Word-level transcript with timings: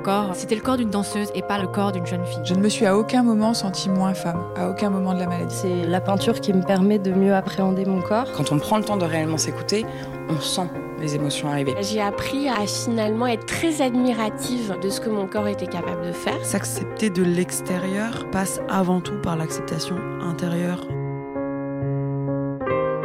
corps, 0.00 0.34
c'était 0.34 0.54
le 0.54 0.60
corps 0.60 0.76
d'une 0.76 0.90
danseuse 0.90 1.28
et 1.34 1.42
pas 1.42 1.58
le 1.58 1.66
corps 1.66 1.92
d'une 1.92 2.06
jeune 2.06 2.24
fille. 2.24 2.40
Je 2.44 2.54
ne 2.54 2.60
me 2.60 2.68
suis 2.68 2.86
à 2.86 2.96
aucun 2.96 3.22
moment 3.22 3.54
sentie 3.54 3.88
moins 3.88 4.14
femme, 4.14 4.42
à 4.56 4.68
aucun 4.68 4.90
moment 4.90 5.14
de 5.14 5.20
la 5.20 5.26
maladie. 5.26 5.54
C'est 5.54 5.86
la 5.86 6.00
peinture 6.00 6.40
qui 6.40 6.52
me 6.52 6.62
permet 6.62 6.98
de 6.98 7.12
mieux 7.12 7.34
appréhender 7.34 7.84
mon 7.84 8.00
corps. 8.00 8.26
Quand 8.36 8.52
on 8.52 8.58
prend 8.58 8.78
le 8.78 8.84
temps 8.84 8.96
de 8.96 9.04
réellement 9.04 9.38
s'écouter, 9.38 9.86
on 10.28 10.40
sent 10.40 10.68
les 11.00 11.14
émotions 11.14 11.48
arriver. 11.48 11.74
J'ai 11.80 12.00
appris 12.00 12.48
à 12.48 12.66
finalement 12.66 13.26
être 13.26 13.46
très 13.46 13.82
admirative 13.82 14.76
de 14.82 14.88
ce 14.88 15.00
que 15.00 15.10
mon 15.10 15.26
corps 15.26 15.48
était 15.48 15.66
capable 15.66 16.06
de 16.06 16.12
faire. 16.12 16.44
S'accepter 16.44 17.10
de 17.10 17.22
l'extérieur 17.22 18.28
passe 18.30 18.60
avant 18.68 19.00
tout 19.00 19.20
par 19.22 19.36
l'acceptation 19.36 19.96
intérieure. 20.22 20.86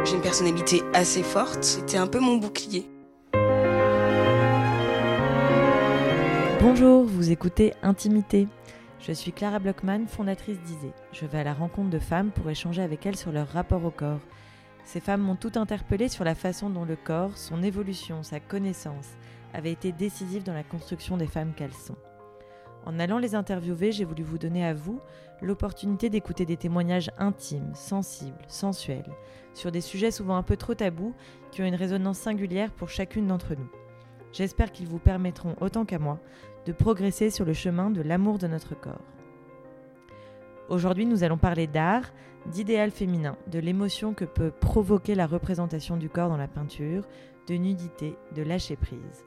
J'ai 0.04 0.14
une 0.14 0.22
personnalité 0.22 0.82
assez 0.94 1.22
forte, 1.22 1.64
c'était 1.64 1.96
un 1.96 2.06
peu 2.06 2.20
mon 2.20 2.36
bouclier. 2.36 2.86
Bonjour, 6.60 7.04
vous 7.04 7.30
écoutez 7.30 7.74
Intimité. 7.82 8.48
Je 8.98 9.12
suis 9.12 9.30
Clara 9.30 9.58
Blockman, 9.58 10.06
fondatrice 10.06 10.58
d'Isée. 10.62 10.92
Je 11.12 11.26
vais 11.26 11.38
à 11.38 11.44
la 11.44 11.52
rencontre 11.52 11.90
de 11.90 11.98
femmes 11.98 12.30
pour 12.30 12.48
échanger 12.48 12.80
avec 12.80 13.04
elles 13.04 13.16
sur 13.16 13.30
leur 13.30 13.48
rapport 13.48 13.84
au 13.84 13.90
corps. 13.90 14.20
Ces 14.84 15.00
femmes 15.00 15.20
m'ont 15.20 15.36
tout 15.36 15.52
interpellé 15.56 16.08
sur 16.08 16.24
la 16.24 16.34
façon 16.34 16.70
dont 16.70 16.86
le 16.86 16.96
corps, 16.96 17.36
son 17.36 17.62
évolution, 17.62 18.22
sa 18.22 18.40
connaissance, 18.40 19.08
avait 19.52 19.70
été 19.70 19.92
décisif 19.92 20.44
dans 20.44 20.54
la 20.54 20.62
construction 20.62 21.18
des 21.18 21.26
femmes 21.26 21.52
qu'elles 21.54 21.72
sont. 21.72 21.96
En 22.86 22.98
allant 22.98 23.18
les 23.18 23.34
interviewer, 23.34 23.92
j'ai 23.92 24.04
voulu 24.04 24.22
vous 24.22 24.38
donner 24.38 24.64
à 24.64 24.72
vous 24.72 25.00
l'opportunité 25.42 26.08
d'écouter 26.08 26.46
des 26.46 26.56
témoignages 26.56 27.10
intimes, 27.18 27.74
sensibles, 27.74 28.44
sensuels, 28.48 29.12
sur 29.52 29.70
des 29.70 29.82
sujets 29.82 30.10
souvent 30.10 30.36
un 30.36 30.42
peu 30.42 30.56
trop 30.56 30.74
tabous 30.74 31.14
qui 31.52 31.60
ont 31.62 31.66
une 31.66 31.74
résonance 31.74 32.18
singulière 32.18 32.70
pour 32.72 32.88
chacune 32.88 33.26
d'entre 33.26 33.54
nous. 33.54 33.68
J'espère 34.36 34.70
qu'ils 34.70 34.86
vous 34.86 34.98
permettront, 34.98 35.56
autant 35.62 35.86
qu'à 35.86 35.98
moi, 35.98 36.20
de 36.66 36.72
progresser 36.72 37.30
sur 37.30 37.46
le 37.46 37.54
chemin 37.54 37.88
de 37.88 38.02
l'amour 38.02 38.36
de 38.36 38.46
notre 38.46 38.78
corps. 38.78 39.00
Aujourd'hui, 40.68 41.06
nous 41.06 41.24
allons 41.24 41.38
parler 41.38 41.66
d'art, 41.66 42.12
d'idéal 42.44 42.90
féminin, 42.90 43.38
de 43.50 43.58
l'émotion 43.58 44.12
que 44.12 44.26
peut 44.26 44.50
provoquer 44.50 45.14
la 45.14 45.26
représentation 45.26 45.96
du 45.96 46.10
corps 46.10 46.28
dans 46.28 46.36
la 46.36 46.48
peinture, 46.48 47.04
de 47.48 47.54
nudité, 47.54 48.14
de 48.34 48.42
lâcher 48.42 48.76
prise. 48.76 49.24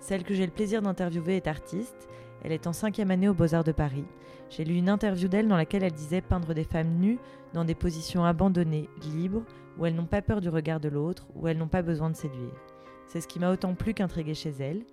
Celle 0.00 0.24
que 0.24 0.34
j'ai 0.34 0.46
le 0.46 0.52
plaisir 0.52 0.82
d'interviewer 0.82 1.36
est 1.36 1.46
artiste, 1.46 2.08
elle 2.42 2.50
est 2.50 2.66
en 2.66 2.72
cinquième 2.72 3.12
année 3.12 3.28
aux 3.28 3.34
Beaux-Arts 3.34 3.62
de 3.62 3.70
Paris. 3.70 4.06
J'ai 4.50 4.64
lu 4.64 4.74
une 4.74 4.88
interview 4.88 5.28
d'elle 5.28 5.46
dans 5.46 5.56
laquelle 5.56 5.84
elle 5.84 5.92
disait 5.92 6.22
peindre 6.22 6.54
des 6.54 6.64
femmes 6.64 6.98
nues 6.98 7.20
dans 7.52 7.64
des 7.64 7.76
positions 7.76 8.24
abandonnées, 8.24 8.90
libres, 9.00 9.44
où 9.78 9.86
elles 9.86 9.94
n'ont 9.94 10.06
pas 10.06 10.22
peur 10.22 10.40
du 10.40 10.48
regard 10.48 10.80
de 10.80 10.88
l'autre, 10.88 11.28
où 11.36 11.46
elles 11.46 11.56
n'ont 11.56 11.68
pas 11.68 11.82
besoin 11.82 12.10
de 12.10 12.16
séduire. 12.16 12.73
C'est 13.08 13.20
ce 13.20 13.28
qui 13.28 13.38
m'a 13.38 13.50
autant 13.50 13.74
plu 13.74 13.94
qu'intrigué 13.94 14.34
chez 14.34 14.50
elle. 14.60 14.84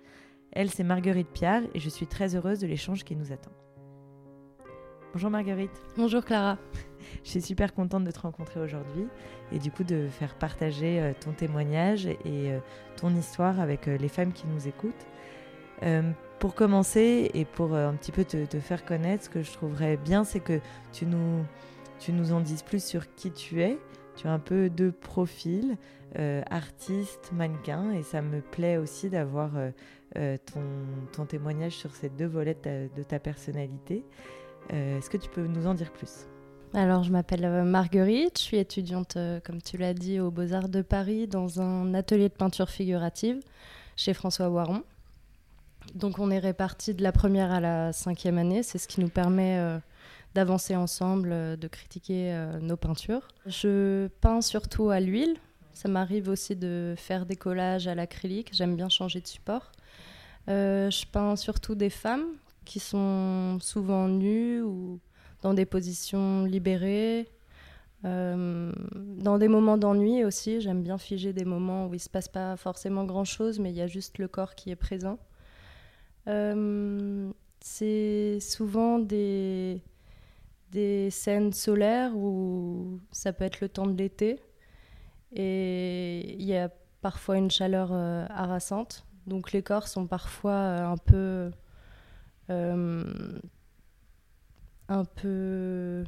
Elle, 0.52 0.70
c'est 0.70 0.84
Marguerite 0.84 1.28
Piard 1.28 1.62
et 1.74 1.80
je 1.80 1.88
suis 1.88 2.06
très 2.06 2.36
heureuse 2.36 2.60
de 2.60 2.66
l'échange 2.66 3.04
qui 3.04 3.16
nous 3.16 3.32
attend. 3.32 3.52
Bonjour 5.12 5.30
Marguerite. 5.30 5.82
Bonjour 5.96 6.24
Clara. 6.24 6.56
Je 7.24 7.30
suis 7.30 7.42
super 7.42 7.74
contente 7.74 8.04
de 8.04 8.10
te 8.10 8.20
rencontrer 8.20 8.60
aujourd'hui 8.60 9.06
et 9.52 9.58
du 9.58 9.70
coup 9.70 9.84
de 9.84 10.08
faire 10.08 10.34
partager 10.34 11.00
euh, 11.00 11.12
ton 11.18 11.32
témoignage 11.32 12.06
et 12.06 12.18
euh, 12.26 12.60
ton 12.96 13.14
histoire 13.14 13.60
avec 13.60 13.88
euh, 13.88 13.98
les 13.98 14.08
femmes 14.08 14.32
qui 14.32 14.46
nous 14.46 14.68
écoutent. 14.68 15.06
pour 16.38 16.54
commencer 16.54 17.30
et 17.34 17.44
pour 17.44 17.74
un 17.74 17.92
petit 17.94 18.12
peu 18.12 18.24
te, 18.24 18.58
faire 18.58 18.84
connaître, 18.84 19.24
ce 19.24 19.28
que 19.28 19.42
je 19.42 19.52
trouverais 19.52 19.96
bien, 19.96 20.24
c'est 20.24 20.40
que 20.40 20.60
tu 20.92 21.04
nous, 21.06 21.44
tu 21.98 22.12
nous 22.12 22.32
en 22.32 22.40
dises 22.40 22.62
plus 22.62 22.82
sur 22.82 23.14
qui 23.14 23.32
tu 23.32 23.60
es. 23.60 23.78
Tu 24.16 24.26
as 24.26 24.32
un 24.32 24.38
peu 24.38 24.68
deux 24.68 24.92
profils, 24.92 25.76
artiste, 26.50 27.30
mannequin, 27.32 27.92
et 27.92 28.02
ça 28.02 28.20
me 28.20 28.40
plaît 28.40 28.76
aussi 28.76 29.08
d'avoir 29.08 29.52
ton, 30.14 30.62
ton, 31.12 31.24
témoignage 31.24 31.72
sur 31.72 31.94
ces 31.94 32.10
deux 32.10 32.26
volets 32.26 32.56
de 32.64 33.02
ta 33.02 33.18
personnalité. 33.18 34.04
Euh, 34.72 34.98
est-ce 34.98 35.10
que 35.10 35.16
tu 35.16 35.28
peux 35.28 35.46
nous 35.46 35.66
en 35.66 35.74
dire 35.74 35.92
plus? 35.92 36.26
Alors, 36.74 37.02
je 37.02 37.12
m'appelle 37.12 37.44
euh, 37.44 37.64
Marguerite, 37.64 38.38
je 38.38 38.42
suis 38.42 38.56
étudiante, 38.56 39.16
euh, 39.16 39.40
comme 39.44 39.60
tu 39.60 39.76
l'as 39.76 39.94
dit, 39.94 40.20
aux 40.20 40.30
Beaux-Arts 40.30 40.68
de 40.68 40.80
Paris 40.82 41.26
dans 41.26 41.60
un 41.60 41.92
atelier 41.94 42.28
de 42.28 42.34
peinture 42.34 42.70
figurative 42.70 43.40
chez 43.96 44.14
François 44.14 44.48
Waron. 44.48 44.82
Donc, 45.94 46.18
on 46.18 46.30
est 46.30 46.38
répartis 46.38 46.94
de 46.94 47.02
la 47.02 47.12
première 47.12 47.52
à 47.52 47.60
la 47.60 47.92
cinquième 47.92 48.38
année, 48.38 48.62
c'est 48.62 48.78
ce 48.78 48.88
qui 48.88 49.00
nous 49.00 49.08
permet 49.08 49.58
d'avancer 50.34 50.76
ensemble, 50.76 51.58
de 51.58 51.68
critiquer 51.68 52.34
nos 52.60 52.76
peintures. 52.76 53.28
Je 53.46 54.08
peins 54.20 54.40
surtout 54.40 54.90
à 54.90 55.00
l'huile, 55.00 55.36
ça 55.74 55.88
m'arrive 55.88 56.28
aussi 56.28 56.56
de 56.56 56.94
faire 56.96 57.26
des 57.26 57.36
collages 57.36 57.86
à 57.86 57.94
l'acrylique, 57.94 58.50
j'aime 58.52 58.76
bien 58.76 58.88
changer 58.88 59.20
de 59.20 59.26
support. 59.26 59.72
je 60.46 61.06
peins 61.10 61.36
surtout 61.36 61.74
des 61.74 61.90
femmes 61.90 62.26
qui 62.64 62.80
sont 62.80 63.58
souvent 63.60 64.08
nus 64.08 64.62
ou 64.62 65.00
dans 65.42 65.54
des 65.54 65.66
positions 65.66 66.44
libérées. 66.44 67.28
Euh, 68.04 68.72
dans 68.94 69.38
des 69.38 69.48
moments 69.48 69.76
d'ennui 69.76 70.24
aussi, 70.24 70.60
j'aime 70.60 70.82
bien 70.82 70.98
figer 70.98 71.32
des 71.32 71.44
moments 71.44 71.86
où 71.86 71.90
il 71.90 71.98
ne 71.98 72.02
se 72.02 72.08
passe 72.08 72.28
pas 72.28 72.56
forcément 72.56 73.04
grand-chose, 73.04 73.58
mais 73.58 73.70
il 73.70 73.76
y 73.76 73.82
a 73.82 73.86
juste 73.86 74.18
le 74.18 74.28
corps 74.28 74.54
qui 74.54 74.70
est 74.70 74.76
présent. 74.76 75.18
Euh, 76.28 77.30
c'est 77.60 78.38
souvent 78.40 78.98
des, 78.98 79.82
des 80.72 81.10
scènes 81.10 81.52
solaires 81.52 82.16
où 82.16 82.98
ça 83.12 83.32
peut 83.32 83.44
être 83.44 83.60
le 83.60 83.68
temps 83.68 83.86
de 83.86 83.96
l'été 83.96 84.40
et 85.32 86.34
il 86.34 86.44
y 86.44 86.56
a 86.56 86.70
parfois 87.02 87.36
une 87.36 87.50
chaleur 87.50 87.90
euh, 87.92 88.26
harassante. 88.28 89.06
Donc 89.26 89.52
les 89.52 89.62
corps 89.62 89.86
sont 89.86 90.06
parfois 90.06 90.56
un 90.56 90.96
peu 90.96 91.50
euh, 92.50 93.04
un 94.88 95.04
peu 95.04 96.04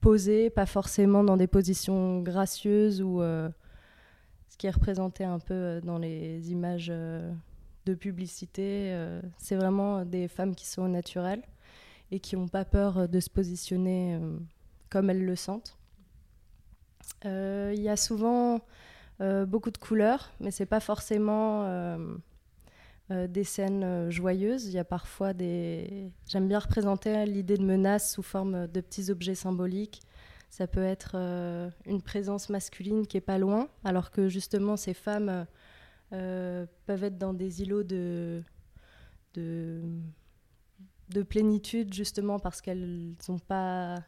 posé, 0.00 0.50
pas 0.50 0.66
forcément 0.66 1.22
dans 1.22 1.36
des 1.36 1.46
positions 1.46 2.22
gracieuses 2.22 3.02
ou 3.02 3.20
euh, 3.20 3.48
ce 4.48 4.56
qui 4.56 4.66
est 4.66 4.70
représenté 4.70 5.22
un 5.22 5.38
peu 5.38 5.54
euh, 5.54 5.80
dans 5.80 5.98
les 5.98 6.50
images 6.50 6.88
de 6.88 7.94
publicité. 7.94 8.96
c'est 9.36 9.56
vraiment 9.56 10.04
des 10.04 10.26
femmes 10.26 10.54
qui 10.54 10.66
sont 10.66 10.88
naturelles 10.88 11.42
et 12.10 12.20
qui 12.20 12.36
n'ont 12.36 12.48
pas 12.48 12.64
peur 12.64 13.08
de 13.08 13.20
se 13.20 13.30
positionner 13.30 14.20
comme 14.90 15.10
elles 15.10 15.24
le 15.24 15.36
sentent. 15.36 15.76
Il 17.24 17.80
y 17.80 17.88
a 17.88 17.96
souvent 17.96 18.60
beaucoup 19.20 19.70
de 19.70 19.78
couleurs, 19.78 20.30
mais 20.40 20.50
c'est 20.50 20.66
pas 20.66 20.80
forcément 20.80 21.64
euh, 23.10 23.26
des 23.26 23.44
scènes 23.44 23.84
euh, 23.84 24.10
joyeuses. 24.10 24.64
Il 24.64 24.72
y 24.72 24.78
a 24.78 24.84
parfois 24.84 25.34
des. 25.34 26.10
J'aime 26.26 26.48
bien 26.48 26.58
représenter 26.58 27.26
l'idée 27.26 27.58
de 27.58 27.62
menace 27.62 28.14
sous 28.14 28.22
forme 28.22 28.66
de 28.66 28.80
petits 28.80 29.10
objets 29.10 29.34
symboliques. 29.34 30.00
Ça 30.48 30.66
peut 30.66 30.82
être 30.82 31.12
euh, 31.14 31.68
une 31.84 32.00
présence 32.00 32.48
masculine 32.48 33.06
qui 33.06 33.18
est 33.18 33.20
pas 33.20 33.36
loin, 33.36 33.68
alors 33.84 34.10
que 34.10 34.28
justement 34.28 34.78
ces 34.78 34.94
femmes 34.94 35.46
peuvent 36.10 37.02
être 37.02 37.18
dans 37.18 37.34
des 37.34 37.62
îlots 37.62 37.82
de, 37.82 38.40
de 41.10 41.22
plénitude, 41.22 41.92
justement 41.92 42.38
parce 42.38 42.60
qu'elles 42.60 43.14
n'ont 43.28 43.38
pas 43.38 44.02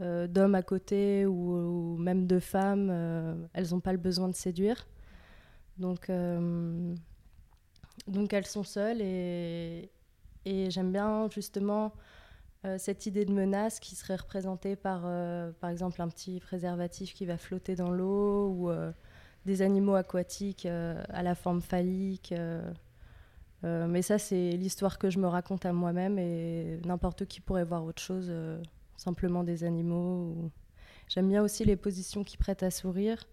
d'hommes 0.00 0.56
à 0.56 0.62
côté 0.62 1.26
ou, 1.26 1.96
même 1.96 2.26
de 2.26 2.40
femmes. 2.40 2.90
elles 3.52 3.70
n'ont 3.70 3.80
pas 3.80 3.92
le 3.92 3.98
besoin 3.98 4.28
de 4.28 4.34
séduire. 4.34 4.88
Donc 5.78 6.10
donc 8.06 8.32
elles 8.32 8.46
sont 8.46 8.64
seules 8.64 9.00
et, 9.00 9.90
j'aime 10.44 10.92
bien 10.92 11.28
justement 11.30 11.92
euh, 12.64 12.76
cette 12.78 13.06
idée 13.06 13.24
de 13.24 13.32
menace 13.32 13.80
qui 13.80 13.94
serait 13.94 14.16
représentée 14.16 14.76
par 14.76 15.02
euh, 15.04 15.52
par 15.60 15.70
exemple 15.70 16.02
un 16.02 16.08
petit 16.08 16.40
préservatif 16.40 17.14
qui 17.14 17.26
va 17.26 17.36
flotter 17.36 17.76
dans 17.76 17.90
l'eau 17.90 18.48
ou 18.48 18.70
euh, 18.70 18.92
des 19.46 19.62
animaux 19.62 19.94
aquatiques 19.94 20.66
à 20.66 21.22
la 21.22 21.34
forme 21.34 21.60
phallique. 21.60 22.32
Mais 23.62 24.02
ça 24.02 24.18
c'est 24.18 24.52
l'histoire 24.52 24.98
que 24.98 25.10
je 25.10 25.18
me 25.18 25.26
raconte 25.26 25.66
à 25.66 25.72
moi-même 25.72 26.18
et 26.18 26.80
n'importe 26.84 27.26
qui 27.26 27.40
pourrait 27.40 27.64
voir 27.64 27.84
autre 27.84 28.02
chose, 28.02 28.32
simplement 28.96 29.44
des 29.44 29.64
animaux. 29.64 30.50
J'aime 31.08 31.28
bien 31.28 31.42
aussi 31.42 31.64
les 31.64 31.76
positions 31.76 32.24
qui 32.24 32.36
prêtent 32.36 32.62
à 32.62 32.70
sourire. 32.70 33.24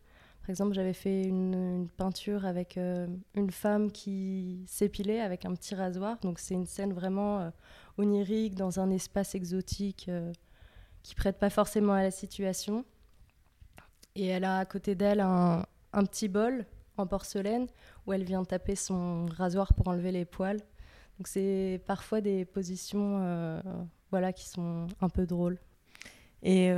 Par 0.41 0.49
exemple, 0.49 0.73
j'avais 0.73 0.93
fait 0.93 1.23
une, 1.23 1.87
peinture 1.95 2.45
avec 2.45 2.77
euh, 2.77 3.07
une 3.35 3.51
femme 3.51 3.91
qui 3.91 4.63
s'épilait 4.65 5.21
avec 5.21 5.45
un 5.45 5.53
petit 5.53 5.75
rasoir. 5.75 6.17
Donc 6.21 6.39
c'est 6.39 6.55
une 6.55 6.65
scène 6.65 6.91
vraiment 6.91 7.39
euh, 7.39 7.49
onirique 7.97 8.55
dans 8.55 8.79
un 8.79 8.89
espace 8.89 9.35
exotique 9.35 10.07
euh, 10.09 10.33
qui 11.03 11.15
prête 11.15 11.37
pas 11.37 11.49
forcément 11.49 11.93
à 11.93 12.01
la 12.01 12.11
situation. 12.11 12.83
Et 14.15 14.25
elle 14.25 14.43
a 14.43 14.57
à 14.57 14.65
côté 14.65 14.95
d'elle 14.95 15.19
un, 15.19 15.63
petit 15.93 16.27
bol 16.27 16.65
en 16.99 17.07
porcelaine 17.07 17.67
où 18.05 18.13
elle 18.13 18.23
vient 18.23 18.43
taper 18.43 18.75
son 18.75 19.25
rasoir 19.27 19.73
pour 19.73 19.87
enlever 19.87 20.11
les 20.11 20.25
poils. 20.25 20.61
Donc 21.17 21.27
c'est 21.27 21.81
parfois 21.85 22.21
des 22.21 22.45
positions 22.45 23.61
voilà, 24.11 24.31
qui 24.31 24.47
sont 24.47 24.87
un 25.01 25.09
peu 25.09 25.25
drôles. 25.25 25.59
Et 26.43 26.71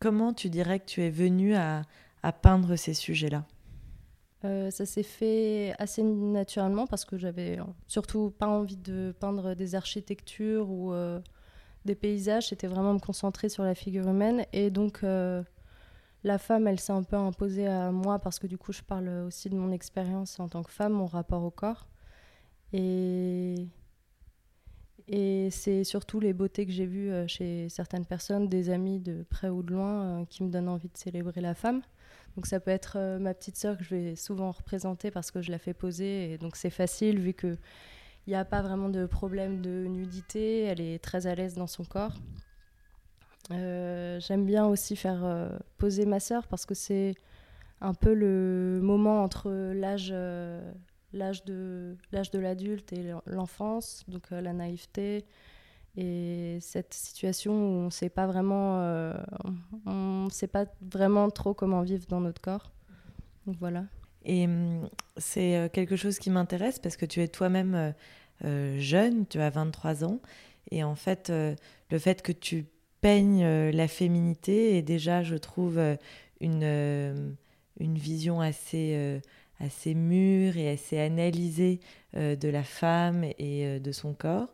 comment 0.00 0.32
tu 0.32 0.48
dirais 0.50 0.80
que 0.80 0.86
tu 0.86 1.02
es 1.02 1.10
venue 1.10 1.54
à, 1.54 1.82
à 2.22 2.32
peindre 2.32 2.76
ces 2.76 2.94
sujets-là? 2.94 3.44
Euh, 4.44 4.70
ça 4.70 4.86
s'est 4.86 5.02
fait 5.02 5.74
assez 5.78 6.02
naturellement 6.02 6.86
parce 6.86 7.04
que 7.04 7.18
j'avais 7.18 7.58
surtout 7.88 8.30
pas 8.30 8.46
envie 8.46 8.76
de 8.76 9.12
peindre 9.18 9.54
des 9.54 9.74
architectures 9.74 10.70
ou 10.70 10.92
euh, 10.92 11.20
des 11.84 11.96
paysages. 11.96 12.48
C'était 12.48 12.68
vraiment 12.68 12.94
me 12.94 13.00
concentrer 13.00 13.48
sur 13.48 13.64
la 13.64 13.74
figure 13.74 14.06
humaine. 14.06 14.44
Et 14.52 14.70
donc, 14.70 15.00
euh, 15.02 15.42
la 16.24 16.38
femme, 16.38 16.66
elle 16.66 16.80
s'est 16.80 16.92
un 16.92 17.02
peu 17.02 17.16
imposée 17.16 17.66
à 17.66 17.90
moi 17.90 18.18
parce 18.18 18.38
que 18.38 18.46
du 18.46 18.58
coup, 18.58 18.72
je 18.72 18.82
parle 18.82 19.08
aussi 19.26 19.50
de 19.50 19.56
mon 19.56 19.72
expérience 19.72 20.40
en 20.40 20.48
tant 20.48 20.62
que 20.62 20.70
femme, 20.70 20.92
mon 20.92 21.06
rapport 21.06 21.42
au 21.44 21.50
corps. 21.50 21.86
Et, 22.72 23.66
et 25.06 25.50
c'est 25.50 25.84
surtout 25.84 26.20
les 26.20 26.32
beautés 26.32 26.66
que 26.66 26.72
j'ai 26.72 26.86
vues 26.86 27.12
chez 27.28 27.68
certaines 27.68 28.04
personnes, 28.04 28.48
des 28.48 28.70
amis 28.70 28.98
de 29.00 29.24
près 29.30 29.48
ou 29.48 29.62
de 29.62 29.72
loin, 29.72 30.24
qui 30.28 30.42
me 30.42 30.50
donnent 30.50 30.68
envie 30.68 30.88
de 30.88 30.96
célébrer 30.96 31.40
la 31.40 31.54
femme. 31.54 31.82
Donc 32.38 32.46
ça 32.46 32.60
peut 32.60 32.70
être 32.70 32.96
euh, 32.96 33.18
ma 33.18 33.34
petite 33.34 33.56
sœur 33.56 33.76
que 33.76 33.82
je 33.82 33.96
vais 33.96 34.14
souvent 34.14 34.52
représenter 34.52 35.10
parce 35.10 35.32
que 35.32 35.42
je 35.42 35.50
la 35.50 35.58
fais 35.58 35.74
poser. 35.74 36.30
Et 36.30 36.38
donc 36.38 36.54
c'est 36.54 36.70
facile 36.70 37.18
vu 37.18 37.34
qu'il 37.34 37.58
n'y 38.28 38.36
a 38.36 38.44
pas 38.44 38.62
vraiment 38.62 38.88
de 38.88 39.06
problème 39.06 39.60
de 39.60 39.86
nudité. 39.86 40.62
Elle 40.62 40.80
est 40.80 41.02
très 41.02 41.26
à 41.26 41.34
l'aise 41.34 41.54
dans 41.54 41.66
son 41.66 41.84
corps. 41.84 42.14
Euh, 43.50 44.20
j'aime 44.20 44.44
bien 44.44 44.66
aussi 44.66 44.96
faire 44.96 45.24
euh, 45.24 45.48
poser 45.78 46.04
ma 46.04 46.20
sœur 46.20 46.46
parce 46.46 46.66
que 46.66 46.74
c'est 46.74 47.14
un 47.80 47.94
peu 47.94 48.12
le 48.12 48.80
moment 48.82 49.22
entre 49.22 49.50
l'âge 49.50 50.12
l'âge 51.14 51.44
de 51.44 51.96
l'âge 52.12 52.30
de 52.30 52.38
l'adulte 52.38 52.92
et 52.92 53.12
l'enfance, 53.26 54.04
donc 54.08 54.30
la 54.30 54.52
naïveté, 54.52 55.24
et 56.00 56.58
cette 56.60 56.94
situation 56.94 57.52
où 57.52 57.80
on 57.80 57.84
ne 57.86 57.90
sait 57.90 58.08
pas 58.08 58.28
vraiment, 58.28 58.80
euh, 58.82 59.14
on 59.84 60.28
sait 60.30 60.46
pas 60.46 60.66
vraiment 60.80 61.28
trop 61.28 61.54
comment 61.54 61.82
vivre 61.82 62.06
dans 62.06 62.20
notre 62.20 62.40
corps. 62.40 62.70
Donc 63.46 63.56
voilà. 63.58 63.84
Et 64.24 64.44
hum, 64.44 64.88
c'est 65.16 65.56
euh, 65.56 65.68
quelque 65.68 65.96
chose 65.96 66.20
qui 66.20 66.30
m'intéresse 66.30 66.78
parce 66.78 66.96
que 66.96 67.04
tu 67.04 67.20
es 67.20 67.26
toi-même 67.26 67.94
euh, 68.44 68.78
jeune, 68.78 69.26
tu 69.26 69.40
as 69.40 69.50
23 69.50 70.04
ans, 70.04 70.20
et 70.70 70.84
en 70.84 70.94
fait, 70.94 71.30
le 71.30 71.98
fait 71.98 72.22
que 72.22 72.30
tu 72.30 72.66
peignes 73.00 73.70
la 73.70 73.88
féminité 73.88 74.78
est 74.78 74.82
déjà, 74.82 75.22
je 75.22 75.36
trouve, 75.36 75.80
une, 76.40 77.36
une 77.80 77.98
vision 77.98 78.40
assez, 78.40 79.20
assez 79.60 79.94
mûre 79.94 80.56
et 80.56 80.70
assez 80.70 80.98
analysée 80.98 81.80
de 82.14 82.48
la 82.48 82.64
femme 82.64 83.24
et 83.38 83.80
de 83.80 83.92
son 83.92 84.14
corps. 84.14 84.52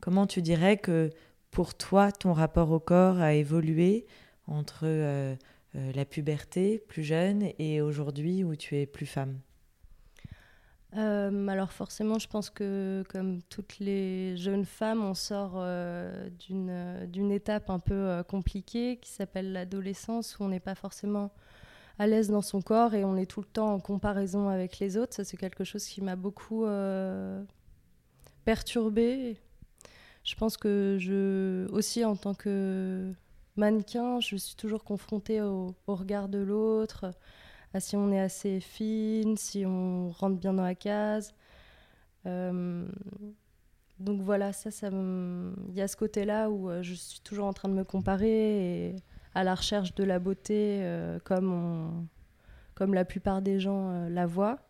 Comment 0.00 0.26
tu 0.26 0.42
dirais 0.42 0.76
que 0.76 1.10
pour 1.50 1.74
toi, 1.74 2.10
ton 2.10 2.32
rapport 2.32 2.72
au 2.72 2.80
corps 2.80 3.20
a 3.20 3.32
évolué 3.32 4.06
entre 4.48 4.80
euh, 4.84 5.34
euh, 5.76 5.92
la 5.94 6.04
puberté, 6.04 6.82
plus 6.88 7.04
jeune, 7.04 7.48
et 7.58 7.80
aujourd'hui 7.80 8.44
où 8.44 8.56
tu 8.56 8.76
es 8.76 8.86
plus 8.86 9.06
femme? 9.06 9.38
Euh, 10.96 11.48
alors 11.48 11.72
forcément, 11.72 12.18
je 12.18 12.28
pense 12.28 12.50
que 12.50 13.04
comme 13.08 13.42
toutes 13.42 13.78
les 13.78 14.36
jeunes 14.36 14.64
femmes, 14.64 15.02
on 15.04 15.14
sort 15.14 15.64
d'une 16.38 17.32
étape 17.32 17.70
un 17.70 17.78
peu 17.78 18.22
compliquée 18.28 18.98
qui 19.00 19.10
s'appelle 19.10 19.52
l'adolescence, 19.52 20.38
où 20.38 20.44
on 20.44 20.48
n'est 20.48 20.60
pas 20.60 20.74
forcément 20.74 21.32
à 21.98 22.06
l'aise 22.06 22.28
dans 22.28 22.42
son 22.42 22.60
corps 22.60 22.94
et 22.94 23.04
on 23.04 23.16
est 23.16 23.26
tout 23.26 23.40
le 23.40 23.46
temps 23.46 23.72
en 23.72 23.80
comparaison 23.80 24.48
avec 24.48 24.78
les 24.78 24.96
autres. 24.96 25.14
Ça, 25.14 25.24
c'est 25.24 25.36
quelque 25.36 25.64
chose 25.64 25.84
qui 25.84 26.00
m'a 26.00 26.16
beaucoup 26.16 26.66
perturbée 28.44 29.38
je 30.24 30.34
pense 30.34 30.56
que 30.56 30.96
je, 30.98 31.70
aussi 31.70 32.04
en 32.04 32.16
tant 32.16 32.34
que 32.34 33.12
mannequin, 33.56 34.20
je 34.20 34.36
suis 34.36 34.56
toujours 34.56 34.82
confrontée 34.82 35.42
au, 35.42 35.74
regard 35.86 36.28
de 36.28 36.38
l'autre, 36.38 37.12
à 37.74 37.80
si 37.80 37.96
on 37.96 38.12
est 38.12 38.20
assez 38.20 38.60
fine, 38.60 39.36
si 39.36 39.66
on 39.66 40.10
rentre 40.10 40.36
bien 40.36 40.54
dans 40.54 40.62
la 40.62 40.76
case. 40.76 41.34
Euh, 42.24 42.86
donc 43.98 44.22
voilà, 44.22 44.52
ça, 44.52 44.70
il 44.90 45.74
y 45.74 45.80
a 45.80 45.88
ce 45.88 45.96
côté-là 45.96 46.50
où 46.50 46.70
euh, 46.70 46.82
je 46.82 46.94
suis 46.94 47.20
toujours 47.20 47.46
en 47.46 47.52
train 47.52 47.68
de 47.68 47.74
me 47.74 47.84
comparer 47.84 48.86
et 48.88 48.96
à 49.34 49.42
la 49.42 49.56
recherche 49.56 49.94
de 49.94 50.04
la 50.04 50.20
beauté 50.20 50.78
euh, 50.82 51.18
comme, 51.24 52.06
comme 52.76 52.94
la 52.94 53.04
plupart 53.04 53.42
des 53.42 53.58
gens 53.58 54.08
la 54.08 54.26
voient. 54.26 54.60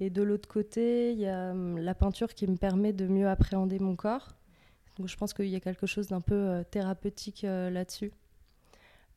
Et 0.00 0.10
de 0.10 0.22
l'autre 0.22 0.48
côté, 0.48 1.12
il 1.12 1.18
y 1.18 1.26
a 1.26 1.50
hum, 1.50 1.78
la 1.78 1.94
peinture 1.94 2.34
qui 2.34 2.46
me 2.46 2.56
permet 2.56 2.92
de 2.92 3.06
mieux 3.06 3.28
appréhender 3.28 3.78
mon 3.78 3.96
corps 3.96 4.34
donc 4.96 5.08
je 5.08 5.16
pense 5.16 5.34
qu'il 5.34 5.48
y 5.48 5.56
a 5.56 5.60
quelque 5.60 5.88
chose 5.88 6.06
d'un 6.06 6.20
peu 6.20 6.62
thérapeutique 6.70 7.42
là-dessus. 7.42 8.12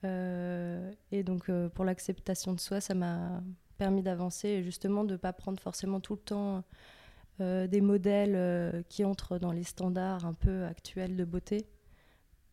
Euh, 0.04 0.92
et 1.12 1.24
donc 1.24 1.50
pour 1.74 1.86
l'acceptation 1.86 2.54
de 2.54 2.60
soi, 2.60 2.82
ça 2.82 2.94
m'a 2.94 3.42
permis 3.78 4.02
d'avancer 4.02 4.48
et 4.48 4.64
justement 4.64 5.04
de 5.04 5.14
ne 5.14 5.18
pas 5.18 5.34
prendre 5.34 5.60
forcément 5.60 6.00
tout 6.00 6.14
le 6.14 6.20
temps 6.20 6.64
des 7.40 7.82
modèles 7.82 8.84
qui 8.90 9.06
entrent 9.06 9.38
dans 9.38 9.52
les 9.52 9.64
standards 9.64 10.26
un 10.26 10.34
peu 10.34 10.66
actuels 10.66 11.16
de 11.16 11.24
beauté, 11.24 11.68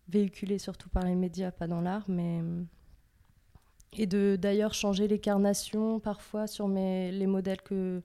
véhiculés 0.08 0.58
surtout 0.58 0.90
par 0.90 1.04
les 1.04 1.14
médias, 1.14 1.50
pas 1.50 1.66
dans 1.66 1.80
l'art, 1.80 2.04
mais 2.06 2.42
et 3.94 4.06
de 4.06 4.36
d'ailleurs 4.38 4.74
changer 4.74 5.08
les 5.08 5.18
carnations 5.18 6.00
parfois 6.00 6.46
sur 6.46 6.68
mes, 6.68 7.10
les 7.12 7.26
modèles 7.26 7.62
que, 7.62 8.02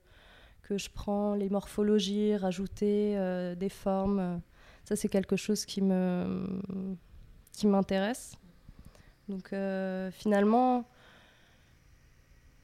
que 0.61 0.77
je 0.77 0.89
prends, 0.89 1.33
les 1.33 1.49
morphologies, 1.49 2.37
rajouter 2.37 3.17
des 3.57 3.69
formes. 3.69 4.39
Ça, 4.85 4.95
c'est 4.95 5.09
quelque 5.09 5.35
chose 5.35 5.65
qui 5.65 5.81
me 5.81 6.61
qui 7.51 7.67
m'intéresse. 7.67 8.39
Donc 9.29 9.53
euh, 9.53 10.09
finalement, 10.11 10.85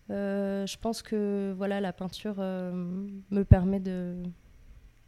euh, 0.10 0.66
je 0.66 0.78
pense 0.78 1.02
que 1.02 1.54
voilà, 1.56 1.80
la 1.80 1.94
peinture 1.94 2.36
euh, 2.40 2.72
me 3.30 3.44
permet 3.44 3.80
de, 3.80 4.16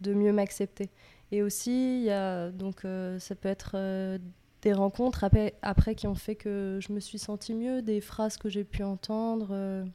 de 0.01 0.13
mieux 0.13 0.31
m'accepter. 0.31 0.89
Et 1.31 1.41
aussi, 1.41 2.03
y 2.03 2.11
a, 2.11 2.51
donc, 2.51 2.85
ça 3.19 3.35
peut 3.35 3.49
être 3.49 3.75
des 4.61 4.71
rencontres 4.71 5.25
après, 5.25 5.55
après 5.61 5.93
qui 5.93 6.07
ont 6.07 6.15
fait 6.15 6.35
que 6.35 6.79
je 6.81 6.93
me 6.93 7.01
suis 7.01 7.19
sentie 7.19 7.53
mieux, 7.53 7.81
des 7.81 7.99
phrases 7.99 8.37
que 8.37 8.47
j'ai 8.47 8.63
pu 8.63 8.83
entendre. 8.83 9.85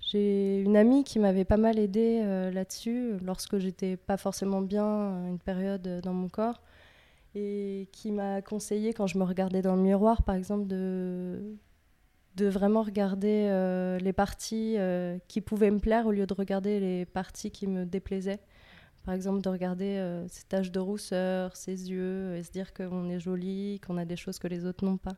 J'ai 0.00 0.60
une 0.62 0.76
amie 0.76 1.04
qui 1.04 1.20
m'avait 1.20 1.44
pas 1.44 1.56
mal 1.56 1.78
aidée 1.78 2.24
là-dessus 2.52 3.12
lorsque 3.22 3.58
j'étais 3.58 3.96
pas 3.96 4.16
forcément 4.16 4.60
bien 4.60 5.24
une 5.28 5.38
période 5.38 6.00
dans 6.02 6.14
mon 6.14 6.28
corps 6.28 6.60
et 7.34 7.88
qui 7.92 8.12
m'a 8.12 8.42
conseillé 8.42 8.92
quand 8.92 9.06
je 9.06 9.18
me 9.18 9.24
regardais 9.24 9.62
dans 9.62 9.76
le 9.76 9.82
miroir 9.82 10.22
par 10.22 10.34
exemple 10.34 10.66
de 10.66 11.56
de 12.36 12.46
vraiment 12.46 12.82
regarder 12.82 13.98
les 14.00 14.12
parties 14.12 14.76
qui 15.26 15.40
pouvaient 15.40 15.70
me 15.70 15.80
plaire 15.80 16.06
au 16.06 16.12
lieu 16.12 16.26
de 16.26 16.32
regarder 16.32 16.78
les 16.78 17.04
parties 17.04 17.50
qui 17.50 17.66
me 17.66 17.84
déplaisaient. 17.84 18.40
Par 19.04 19.14
exemple, 19.14 19.42
de 19.42 19.48
regarder 19.48 20.22
ses 20.28 20.44
taches 20.44 20.70
de 20.70 20.78
rousseur, 20.78 21.56
ses 21.56 21.90
yeux, 21.90 22.36
et 22.36 22.42
se 22.44 22.52
dire 22.52 22.72
qu'on 22.72 23.10
est 23.10 23.18
joli, 23.18 23.80
qu'on 23.84 23.98
a 23.98 24.04
des 24.04 24.16
choses 24.16 24.38
que 24.38 24.46
les 24.46 24.64
autres 24.64 24.84
n'ont 24.84 24.96
pas. 24.96 25.16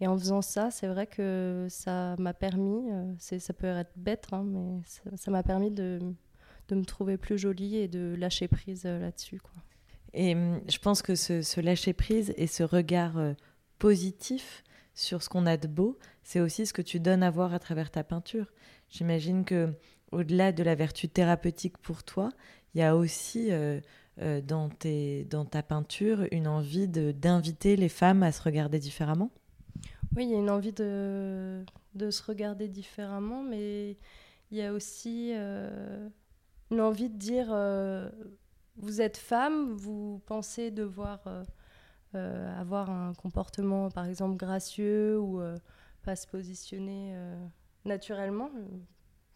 Et 0.00 0.06
en 0.06 0.16
faisant 0.16 0.42
ça, 0.42 0.70
c'est 0.70 0.86
vrai 0.86 1.06
que 1.06 1.66
ça 1.68 2.14
m'a 2.18 2.32
permis, 2.32 2.90
euh, 2.92 3.12
ça 3.18 3.52
peut 3.52 3.66
être 3.66 3.92
bête, 3.96 4.28
hein, 4.32 4.44
mais 4.44 4.80
ça 5.16 5.30
m'a 5.30 5.42
permis 5.42 5.72
de, 5.72 5.98
de, 6.68 6.74
me 6.76 6.84
trouver 6.84 7.16
plus 7.16 7.36
jolie 7.36 7.76
et 7.76 7.88
de 7.88 8.14
lâcher 8.16 8.46
prise 8.46 8.84
euh, 8.86 9.00
là-dessus. 9.00 9.40
Quoi. 9.40 9.60
Et 10.14 10.34
hum, 10.34 10.60
je 10.68 10.78
pense 10.78 11.02
que 11.02 11.14
ce, 11.14 11.60
lâcher 11.60 11.92
prise 11.92 12.32
et 12.36 12.46
ce 12.46 12.62
regard 12.62 13.18
euh, 13.18 13.34
positif 13.78 14.64
sur 14.94 15.22
ce 15.22 15.28
qu'on 15.28 15.46
a 15.46 15.56
de 15.56 15.68
beau, 15.68 15.98
c'est 16.22 16.40
aussi 16.40 16.66
ce 16.66 16.72
que 16.72 16.82
tu 16.82 17.00
donnes 17.00 17.22
à 17.22 17.30
voir 17.30 17.54
à 17.54 17.58
travers 17.58 17.90
ta 17.90 18.02
peinture. 18.02 18.46
J'imagine 18.90 19.44
que 19.44 19.72
au-delà 20.10 20.52
de 20.52 20.62
la 20.62 20.74
vertu 20.74 21.08
thérapeutique 21.08 21.78
pour 21.78 22.02
toi, 22.02 22.30
il 22.74 22.80
y 22.80 22.82
a 22.82 22.96
aussi 22.96 23.50
dans, 24.16 24.68
tes, 24.68 25.24
dans 25.26 25.44
ta 25.44 25.62
peinture 25.62 26.26
une 26.32 26.48
envie 26.48 26.88
d'inviter 26.88 27.76
les 27.76 27.88
femmes 27.88 28.22
à 28.24 28.32
se 28.32 28.42
regarder 28.42 28.78
différemment? 28.80 29.30
Oui, 30.16 30.24
il 30.24 30.30
y 30.30 30.34
a 30.34 30.38
une 30.38 30.50
envie 30.50 30.72
de, 30.72 31.64
se 32.10 32.22
regarder 32.22 32.68
différemment, 32.68 33.42
mais 33.42 33.96
il 34.50 34.58
y 34.58 34.62
a 34.62 34.72
aussi 34.72 35.32
euh, 35.34 36.08
une 36.70 36.80
envie 36.80 37.10
de 37.10 37.16
dire 37.16 37.48
euh, 37.50 38.10
vous 38.78 39.00
êtes 39.00 39.16
femme, 39.16 39.72
vous 39.74 40.22
pensez 40.26 40.70
devoir 40.70 41.20
euh, 42.14 42.60
avoir 42.60 42.90
un 42.90 43.12
comportement, 43.14 43.90
par 43.90 44.06
exemple, 44.06 44.36
gracieux 44.36 45.18
ou 45.18 45.40
pas 46.02 46.16
se 46.16 46.26
positionner 46.26 47.14
naturellement, 47.84 48.50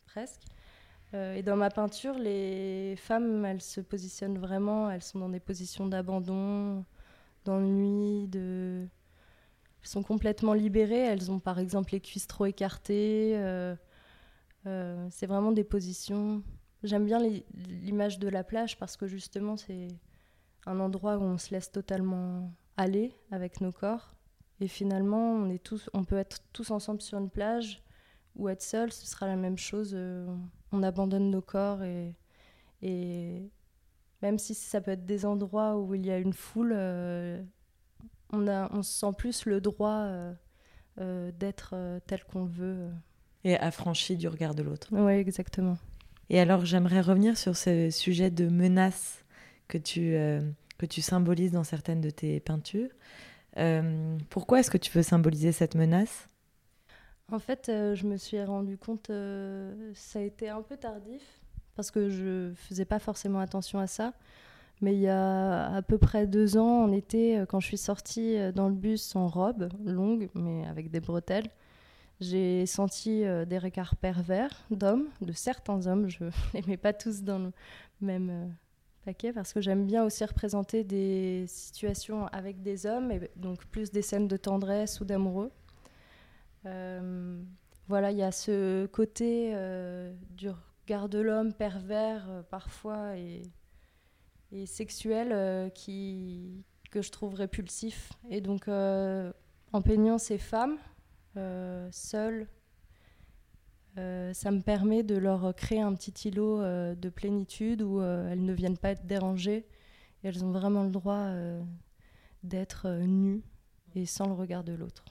presque. 0.06 0.42
et 1.12 1.42
dans 1.42 1.56
ma 1.56 1.70
peinture, 1.70 2.18
les 2.18 2.96
femmes, 2.96 3.44
elles 3.44 3.60
se 3.60 3.80
positionnent 3.80 4.38
vraiment, 4.38 4.90
elles 4.90 5.02
sont 5.02 5.18
dans 5.18 5.28
des 5.28 5.40
positions 5.40 5.86
d'abandon, 5.86 6.84
d'ennui, 7.44 8.28
de 8.28 8.88
elles 9.82 9.88
sont 9.88 10.02
complètement 10.02 10.54
libérées. 10.54 11.00
Elles 11.00 11.30
ont 11.30 11.40
par 11.40 11.58
exemple 11.58 11.92
les 11.92 12.00
cuisses 12.00 12.26
trop 12.26 12.46
écartées. 12.46 13.32
Euh, 13.36 13.74
euh, 14.66 15.08
c'est 15.10 15.26
vraiment 15.26 15.52
des 15.52 15.64
positions. 15.64 16.42
J'aime 16.82 17.04
bien 17.04 17.20
l'image 17.20 18.18
de 18.18 18.28
la 18.28 18.42
plage 18.42 18.76
parce 18.76 18.96
que 18.96 19.06
justement 19.06 19.56
c'est 19.56 19.88
un 20.66 20.80
endroit 20.80 21.16
où 21.16 21.22
on 21.22 21.38
se 21.38 21.50
laisse 21.52 21.70
totalement 21.70 22.52
aller 22.76 23.12
avec 23.30 23.60
nos 23.60 23.72
corps. 23.72 24.14
Et 24.60 24.68
finalement, 24.68 25.32
on, 25.32 25.50
est 25.50 25.62
tous, 25.62 25.90
on 25.92 26.04
peut 26.04 26.18
être 26.18 26.40
tous 26.52 26.70
ensemble 26.70 27.00
sur 27.02 27.18
une 27.18 27.30
plage 27.30 27.82
ou 28.36 28.48
être 28.48 28.62
seul, 28.62 28.92
ce 28.92 29.06
sera 29.06 29.26
la 29.26 29.36
même 29.36 29.58
chose. 29.58 29.96
on 30.72 30.82
abandonne 30.82 31.30
nos 31.30 31.42
corps 31.42 31.82
et, 31.82 32.14
et 32.80 33.50
même 34.22 34.38
si 34.38 34.54
ça 34.54 34.80
peut 34.80 34.92
être 34.92 35.04
des 35.04 35.26
endroits 35.26 35.76
où 35.76 35.94
il 35.94 36.06
y 36.06 36.10
a 36.10 36.18
une 36.18 36.32
foule, 36.32 36.72
on, 38.32 38.48
a, 38.48 38.72
on 38.72 38.82
se 38.82 38.92
sent 39.00 39.12
plus 39.18 39.46
le 39.46 39.60
droit 39.60 40.08
d'être 40.96 42.00
tel 42.06 42.24
qu'on 42.24 42.44
le 42.44 42.50
veut. 42.50 42.90
Et 43.44 43.56
affranchi 43.56 44.16
du 44.16 44.28
regard 44.28 44.54
de 44.54 44.62
l'autre. 44.62 44.88
Oui, 44.92 45.12
exactement. 45.14 45.76
Et 46.32 46.40
alors, 46.40 46.64
j'aimerais 46.64 47.02
revenir 47.02 47.36
sur 47.36 47.56
ce 47.56 47.90
sujet 47.90 48.30
de 48.30 48.48
menace 48.48 49.22
que 49.68 49.76
tu, 49.76 50.16
que 50.78 50.86
tu 50.86 51.02
symbolises 51.02 51.52
dans 51.52 51.62
certaines 51.62 52.00
de 52.00 52.10
tes 52.10 52.40
peintures. 52.40 52.88
Euh, 53.58 54.16
pourquoi 54.30 54.60
est-ce 54.60 54.70
que 54.70 54.78
tu 54.78 54.90
veux 54.92 55.02
symboliser 55.02 55.52
cette 55.52 55.74
menace? 55.74 56.28
En 57.30 57.38
fait, 57.38 57.68
euh, 57.68 57.94
je 57.94 58.06
me 58.06 58.16
suis 58.16 58.42
rendu 58.42 58.76
compte, 58.76 59.10
euh, 59.10 59.92
ça 59.94 60.18
a 60.18 60.22
été 60.22 60.48
un 60.48 60.62
peu 60.62 60.76
tardif, 60.76 61.22
parce 61.76 61.90
que 61.90 62.08
je 62.08 62.52
faisais 62.56 62.84
pas 62.84 62.98
forcément 62.98 63.38
attention 63.38 63.78
à 63.78 63.86
ça. 63.86 64.12
Mais 64.80 64.94
il 64.94 65.00
y 65.00 65.08
a 65.08 65.66
à 65.72 65.82
peu 65.82 65.96
près 65.98 66.26
deux 66.26 66.56
ans, 66.56 66.84
en 66.84 66.92
été, 66.92 67.44
quand 67.48 67.60
je 67.60 67.66
suis 67.66 67.78
sortie 67.78 68.36
dans 68.52 68.68
le 68.68 68.74
bus 68.74 69.14
en 69.14 69.28
robe 69.28 69.68
longue, 69.84 70.28
mais 70.34 70.66
avec 70.66 70.90
des 70.90 70.98
bretelles, 70.98 71.50
j'ai 72.22 72.64
senti 72.66 73.24
des 73.46 73.58
regards 73.58 73.96
pervers 73.96 74.64
d'hommes, 74.70 75.08
de 75.20 75.32
certains 75.32 75.86
hommes. 75.86 76.08
Je 76.08 76.24
les 76.54 76.62
mets 76.66 76.76
pas 76.76 76.92
tous 76.92 77.22
dans 77.22 77.38
le 77.38 77.52
même 78.00 78.54
parce 79.34 79.52
que 79.52 79.60
j'aime 79.60 79.86
bien 79.86 80.04
aussi 80.04 80.24
représenter 80.24 80.84
des 80.84 81.44
situations 81.48 82.26
avec 82.28 82.62
des 82.62 82.86
hommes, 82.86 83.10
et 83.10 83.30
donc 83.36 83.64
plus 83.66 83.90
des 83.90 84.02
scènes 84.02 84.28
de 84.28 84.36
tendresse 84.36 85.00
ou 85.00 85.04
d'amoureux. 85.04 85.50
Euh, 86.66 87.42
voilà, 87.88 88.12
il 88.12 88.18
y 88.18 88.22
a 88.22 88.30
ce 88.30 88.86
côté 88.86 89.52
euh, 89.54 90.14
du 90.30 90.50
regard 90.84 91.08
de 91.08 91.18
l'homme 91.18 91.52
pervers 91.52 92.24
euh, 92.30 92.42
parfois 92.42 93.16
et, 93.16 93.42
et 94.52 94.66
sexuel 94.66 95.72
qui, 95.72 96.64
que 96.90 97.02
je 97.02 97.10
trouve 97.10 97.34
répulsif. 97.34 98.12
Et 98.30 98.40
donc 98.40 98.68
en 98.68 99.82
peignant 99.82 100.18
ces 100.18 100.38
femmes 100.38 100.78
seules, 101.34 102.46
euh, 103.98 104.32
ça 104.32 104.50
me 104.50 104.60
permet 104.60 105.02
de 105.02 105.16
leur 105.16 105.54
créer 105.54 105.80
un 105.80 105.94
petit 105.94 106.28
îlot 106.28 106.60
euh, 106.60 106.94
de 106.94 107.10
plénitude 107.10 107.82
où 107.82 108.00
euh, 108.00 108.32
elles 108.32 108.42
ne 108.42 108.52
viennent 108.54 108.78
pas 108.78 108.90
être 108.90 109.06
dérangées 109.06 109.66
et 110.24 110.28
elles 110.28 110.44
ont 110.44 110.50
vraiment 110.50 110.84
le 110.84 110.90
droit 110.90 111.28
d'être 112.42 112.88
nues 112.88 113.42
et 113.94 114.06
sans 114.06 114.28
le 114.28 114.34
regard 114.34 114.64
de 114.64 114.72
l'autre. 114.72 115.04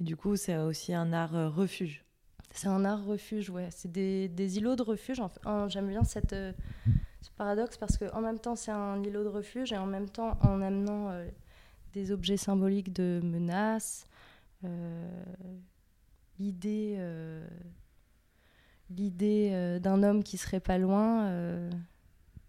Et 0.00 0.04
du 0.04 0.16
coup, 0.16 0.36
c'est 0.36 0.56
aussi 0.56 0.94
un 0.94 1.12
art 1.12 1.54
refuge. 1.54 2.04
C'est 2.52 2.68
un 2.68 2.84
art 2.84 3.04
refuge, 3.04 3.48
ouais. 3.48 3.68
C'est 3.70 3.90
des, 3.90 4.28
des, 4.28 4.58
îlots 4.58 4.76
de 4.76 4.82
refuge. 4.82 5.22
J'aime 5.68 5.88
bien 5.88 6.04
cette, 6.04 6.34
ce 6.34 7.30
paradoxe 7.38 7.78
parce 7.78 7.96
qu'en 7.96 8.20
même 8.20 8.38
temps, 8.38 8.54
c'est 8.54 8.70
un 8.70 9.02
îlot 9.02 9.24
de 9.24 9.28
refuge 9.28 9.72
et 9.72 9.78
en 9.78 9.86
même 9.86 10.10
temps, 10.10 10.36
en 10.42 10.60
amenant 10.60 11.10
des 11.94 12.12
objets 12.12 12.36
symboliques 12.36 12.92
de 12.92 13.20
menace, 13.24 14.04
l'idée 16.38 16.98
l'idée 18.90 19.50
euh, 19.52 19.78
d'un 19.78 20.02
homme 20.02 20.22
qui 20.22 20.36
serait 20.36 20.60
pas 20.60 20.78
loin, 20.78 21.26
euh, 21.26 21.70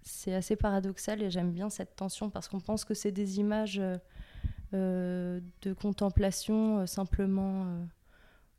c'est 0.02 0.34
assez 0.34 0.56
paradoxal 0.56 1.22
et 1.22 1.30
j'aime 1.30 1.52
bien 1.52 1.70
cette 1.70 1.96
tension 1.96 2.30
parce 2.30 2.48
qu'on 2.48 2.60
pense 2.60 2.84
que 2.84 2.94
c'est 2.94 3.12
des 3.12 3.40
images 3.40 3.82
euh, 4.74 5.40
de 5.62 5.74
contemplation 5.74 6.86
simplement 6.88 7.66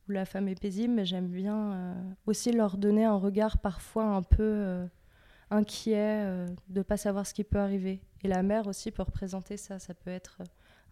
où 0.09 0.13
la 0.13 0.25
femme 0.25 0.49
est 0.49 0.61
paisible, 0.61 0.95
mais 0.95 1.05
j'aime 1.05 1.29
bien 1.29 1.97
aussi 2.27 2.53
leur 2.53 2.77
donner 2.77 3.05
un 3.05 3.17
regard 3.17 3.59
parfois 3.59 4.05
un 4.05 4.23
peu 4.23 4.87
inquiet 5.51 6.25
de 6.69 6.79
ne 6.79 6.83
pas 6.83 6.97
savoir 6.97 7.27
ce 7.27 7.35
qui 7.35 7.45
peut 7.45 7.59
arriver. 7.59 8.01
Et 8.23 8.29
la 8.29 8.43
mer 8.43 8.67
aussi 8.69 8.91
peut 8.93 9.03
représenter 9.03 9.57
ça. 9.57 9.79
Ça 9.79 9.95
peut 9.95 10.11
être 10.11 10.39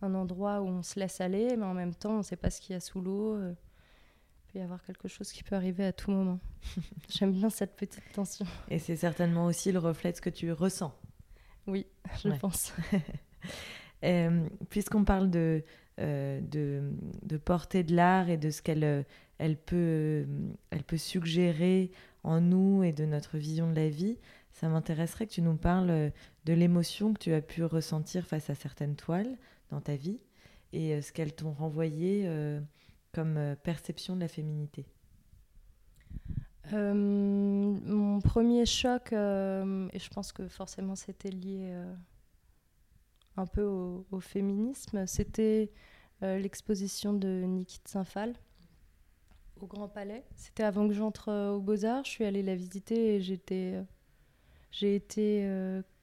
un 0.02 0.14
endroit 0.14 0.60
où 0.60 0.66
on 0.66 0.82
se 0.82 0.98
laisse 0.98 1.20
aller, 1.20 1.56
mais 1.56 1.66
en 1.66 1.74
même 1.74 1.94
temps, 1.94 2.14
on 2.14 2.18
ne 2.18 2.22
sait 2.22 2.36
pas 2.36 2.50
ce 2.50 2.60
qu'il 2.60 2.72
y 2.72 2.76
a 2.76 2.80
sous 2.80 3.00
l'eau 3.00 3.38
peut 4.52 4.58
y 4.58 4.62
avoir 4.62 4.82
quelque 4.82 5.08
chose 5.08 5.32
qui 5.32 5.42
peut 5.42 5.54
arriver 5.54 5.84
à 5.84 5.92
tout 5.92 6.10
moment. 6.10 6.40
J'aime 7.08 7.32
bien 7.32 7.50
cette 7.50 7.76
petite 7.76 8.12
tension. 8.12 8.46
Et 8.68 8.78
c'est 8.78 8.96
certainement 8.96 9.46
aussi 9.46 9.72
le 9.72 9.78
reflet 9.78 10.12
de 10.12 10.16
ce 10.16 10.22
que 10.22 10.30
tu 10.30 10.52
ressens. 10.52 10.94
Oui, 11.66 11.86
je 12.22 12.30
pense. 12.30 12.72
Euh, 14.02 14.48
puisqu'on 14.70 15.04
parle 15.04 15.28
de, 15.28 15.62
euh, 15.98 16.40
de, 16.40 16.90
de, 17.22 17.36
portée 17.36 17.84
de 17.84 17.94
l'art 17.94 18.30
et 18.30 18.38
de 18.38 18.50
ce 18.50 18.62
qu'elle 18.62 18.82
euh, 18.82 19.02
elle 19.36 19.58
peut, 19.58 20.26
elle 20.70 20.84
peut 20.84 20.96
suggérer 20.96 21.90
en 22.24 22.40
nous 22.40 22.82
et 22.82 22.92
de 22.92 23.04
notre 23.04 23.36
vision 23.36 23.68
de 23.68 23.76
la 23.76 23.90
vie, 23.90 24.16
ça 24.52 24.70
m'intéresserait 24.70 25.26
que 25.26 25.32
tu 25.32 25.42
nous 25.42 25.56
parles 25.56 26.12
de 26.46 26.52
l'émotion 26.54 27.12
que 27.12 27.18
tu 27.18 27.34
as 27.34 27.42
pu 27.42 27.62
ressentir 27.62 28.24
face 28.24 28.48
à 28.48 28.54
certaines 28.54 28.96
toiles 28.96 29.36
dans 29.70 29.80
ta 29.80 29.96
vie 29.96 30.20
et 30.72 31.00
ce 31.02 31.12
qu'elles 31.12 31.34
t'ont 31.34 31.52
renvoyé 31.52 32.26
comme 33.12 33.36
euh, 33.36 33.54
perception 33.56 34.14
de 34.14 34.20
la 34.20 34.28
féminité? 34.28 34.86
Euh, 36.72 36.94
Mon 36.94 38.20
premier 38.20 38.66
choc, 38.66 39.12
euh, 39.12 39.88
et 39.92 39.98
je 39.98 40.08
pense 40.10 40.32
que 40.32 40.46
forcément 40.48 40.94
c'était 40.94 41.30
lié 41.30 41.74
un 43.36 43.46
peu 43.46 43.62
au, 43.62 44.20
féminisme, 44.20 45.06
c'était 45.06 45.70
l'exposition 46.20 47.14
de 47.14 47.28
Niki 47.28 47.80
Saint-Phal 47.86 48.34
au 49.60 49.66
Grand 49.66 49.88
Palais. 49.88 50.24
C'était 50.36 50.62
avant 50.62 50.86
que 50.86 50.92
j'entre 50.94 51.32
aux 51.52 51.60
Beaux-Arts. 51.60 52.04
Je 52.04 52.10
suis 52.10 52.24
allée 52.24 52.42
la 52.42 52.54
visiter 52.54 53.16
et 53.16 53.20
j'étais, 53.20 53.82
j'ai 54.70 54.94
été 54.94 55.48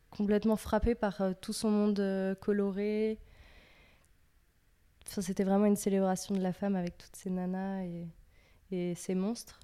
complètement 0.09 0.55
frappée 0.55 0.95
par 0.95 1.21
tout 1.39 1.53
son 1.53 1.69
monde 1.69 2.37
coloré, 2.41 3.19
c'était 5.09 5.43
vraiment 5.43 5.65
une 5.65 5.75
célébration 5.75 6.35
de 6.35 6.41
la 6.41 6.53
femme 6.53 6.75
avec 6.75 6.97
toutes 6.97 7.15
ces 7.15 7.29
nanas 7.29 7.83
et, 7.83 8.07
et 8.71 8.95
ces 8.95 9.15
monstres. 9.15 9.59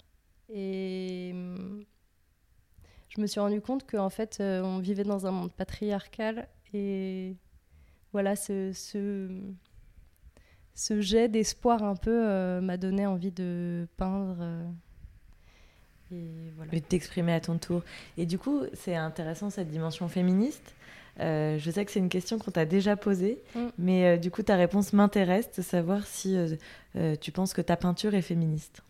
Et 0.50 1.32
hum, 1.34 1.86
je 3.16 3.22
me 3.22 3.28
suis 3.28 3.40
rendu 3.40 3.62
compte 3.62 3.90
qu'en 3.90 4.10
fait, 4.10 4.38
euh, 4.40 4.64
on 4.64 4.80
vivait 4.80 5.04
dans 5.04 5.28
un 5.28 5.32
monde 5.32 5.52
patriarcal 5.52 6.48
et 6.74 7.36
voilà, 8.12 8.36
ce, 8.36 8.72
ce, 8.74 9.30
jet 11.02 11.28
d'espoir 11.28 11.84
un 11.84 11.96
peu 11.96 12.28
euh, 12.28 12.62
m'a 12.62 12.78
donné 12.78 13.06
envie 13.06 13.32
de 13.32 13.88
peindre. 13.98 14.38
Euh, 14.40 14.66
et, 16.12 16.52
voilà. 16.56 16.72
de 16.72 16.80
t'exprimer 16.80 17.34
à 17.34 17.40
ton 17.40 17.58
tour. 17.58 17.84
Et 18.18 18.26
du 18.26 18.40
coup, 18.40 18.62
c'est 18.74 18.96
intéressant 18.96 19.50
cette 19.50 19.70
dimension 19.70 20.08
féministe. 20.08 20.74
Euh, 21.20 21.60
je 21.60 21.70
sais 21.70 21.86
que 21.86 21.92
c'est 21.92 22.00
une 22.00 22.10
question 22.10 22.40
qu'on 22.40 22.52
t'a 22.52 22.66
déjà 22.66 22.96
posée, 22.96 23.44
mm. 23.56 23.60
mais 23.78 24.06
euh, 24.06 24.18
du 24.18 24.32
coup, 24.32 24.42
ta 24.42 24.56
réponse 24.56 24.94
m'intéresse 24.94 25.52
de 25.52 25.62
savoir 25.62 26.06
si 26.08 26.36
euh, 26.36 27.16
tu 27.18 27.32
penses 27.32 27.54
que 27.54 27.62
ta 27.62 27.78
peinture 27.78 28.16
est 28.16 28.22
féministe. 28.22 28.82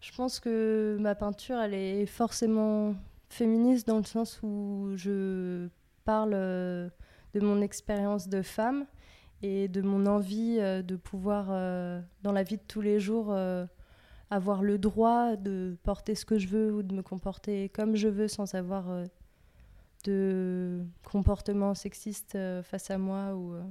Je 0.00 0.12
pense 0.14 0.38
que 0.38 0.96
ma 1.00 1.14
peinture, 1.14 1.58
elle 1.58 1.74
est 1.74 2.06
forcément 2.06 2.94
féministe 3.28 3.88
dans 3.88 3.98
le 3.98 4.04
sens 4.04 4.40
où 4.42 4.92
je 4.94 5.68
parle 6.04 6.30
de 6.30 7.40
mon 7.40 7.60
expérience 7.60 8.28
de 8.28 8.42
femme 8.42 8.86
et 9.42 9.66
de 9.66 9.82
mon 9.82 10.06
envie 10.06 10.58
de 10.58 10.96
pouvoir, 10.96 11.46
dans 12.22 12.32
la 12.32 12.44
vie 12.44 12.58
de 12.58 12.62
tous 12.68 12.80
les 12.80 13.00
jours, 13.00 13.36
avoir 14.30 14.62
le 14.62 14.78
droit 14.78 15.34
de 15.34 15.76
porter 15.82 16.14
ce 16.14 16.24
que 16.24 16.38
je 16.38 16.46
veux 16.46 16.72
ou 16.72 16.84
de 16.84 16.94
me 16.94 17.02
comporter 17.02 17.68
comme 17.68 17.96
je 17.96 18.08
veux 18.08 18.28
sans 18.28 18.54
avoir 18.54 18.84
de 20.08 20.86
comportements 21.04 21.74
sexistes 21.74 22.34
euh, 22.34 22.62
face 22.62 22.90
à 22.90 22.96
moi 22.96 23.34
ou, 23.34 23.54
euh, 23.54 23.62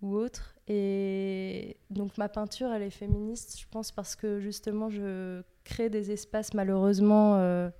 ou 0.00 0.16
autre. 0.16 0.56
Et 0.66 1.76
donc 1.90 2.18
ma 2.18 2.28
peinture, 2.28 2.72
elle 2.72 2.82
est 2.82 2.90
féministe, 2.90 3.60
je 3.60 3.66
pense, 3.70 3.92
parce 3.92 4.16
que 4.16 4.40
justement, 4.40 4.90
je 4.90 5.42
crée 5.64 5.88
des 5.88 6.10
espaces 6.10 6.54
malheureusement 6.54 7.36
euh, 7.36 7.70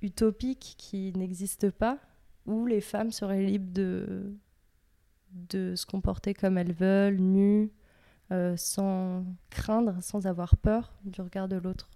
utopiques 0.00 0.74
qui 0.76 1.12
n'existent 1.16 1.70
pas, 1.70 1.98
où 2.46 2.66
les 2.66 2.80
femmes 2.80 3.12
seraient 3.12 3.42
libres 3.42 3.72
de, 3.72 4.34
de 5.30 5.76
se 5.76 5.86
comporter 5.86 6.34
comme 6.34 6.58
elles 6.58 6.72
veulent, 6.72 7.20
nues, 7.20 7.70
sans 8.56 9.26
craindre, 9.50 10.02
sans 10.02 10.26
avoir 10.26 10.56
peur 10.56 10.94
du 11.04 11.20
regard 11.20 11.48
de 11.48 11.56
l'autre. 11.56 11.90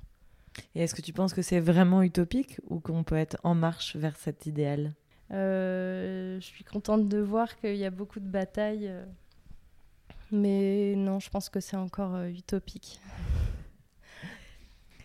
Et 0.75 0.83
est-ce 0.83 0.95
que 0.95 1.03
tu 1.03 1.13
penses 1.13 1.35
que 1.35 1.43
c'est 1.43 1.61
vraiment 1.61 2.03
utopique 2.03 2.61
ou 2.69 2.81
qu'on 2.81 3.05
peut 3.05 3.17
être 3.17 3.39
en 3.45 3.55
marche 3.55 3.97
vers 3.97 4.17
cet 4.17 4.47
idéal? 4.47 4.95
Euh, 5.33 6.39
Je 6.41 6.45
suis 6.45 6.65
contente 6.65 7.09
de 7.09 7.19
voir 7.19 7.59
qu'il 7.59 7.77
y 7.77 7.85
a 7.85 7.91
beaucoup 7.91 8.21
de 8.21 8.29
batailles, 8.29 8.89
euh, 8.89 9.05
mais 10.31 10.95
non, 10.97 11.21
je 11.21 11.31
pense 11.31 11.49
que 11.49 11.61
c'est 11.61 11.77
encore 11.77 12.15
euh, 12.15 12.29
utopique. 12.29 13.01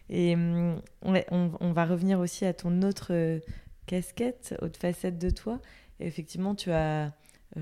Et 0.09 0.35
hum, 0.35 0.81
on, 1.01 1.71
va 1.71 1.85
revenir 1.85 2.19
aussi 2.19 2.45
à 2.45 2.53
ton 2.53 2.81
autre 2.81 3.39
casquette, 3.85 4.53
autre 4.61 4.77
facette 4.77 5.17
de 5.17 5.29
toi. 5.29 5.61
effectivement, 6.01 6.53
tu 6.53 6.69
as 6.71 7.13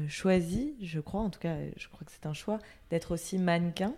choisi, 0.07 0.75
je 0.81 0.99
crois, 0.99 1.21
en 1.21 1.29
tout 1.29 1.39
cas, 1.39 1.57
je 1.77 1.87
crois 1.89 2.05
que 2.05 2.11
c'est 2.11 2.25
un 2.25 2.33
choix, 2.33 2.57
d'être 2.89 3.11
aussi 3.11 3.37
mannequin. 3.37 3.93